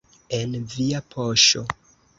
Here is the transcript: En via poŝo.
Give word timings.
En 0.37 0.55
via 0.77 1.03
poŝo. 1.13 1.65